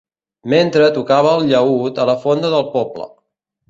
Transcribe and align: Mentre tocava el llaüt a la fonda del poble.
Mentre 0.53 0.87
tocava 0.95 1.35
el 1.41 1.47
llaüt 1.53 2.05
a 2.07 2.11
la 2.13 2.19
fonda 2.27 2.57
del 2.59 2.71
poble. 2.77 3.11